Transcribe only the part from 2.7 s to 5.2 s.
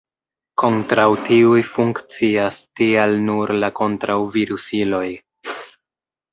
tial nur la kontraŭ-virusiloj.